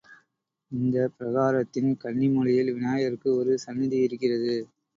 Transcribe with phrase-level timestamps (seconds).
[0.71, 4.55] இந்தப் பிரகாரத்தின் கன்னி மூலையில் விநாயகருக்கு ஒரு சந்நிதியிருக்கிறது.